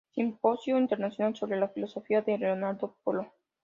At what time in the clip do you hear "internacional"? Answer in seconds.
0.79-1.35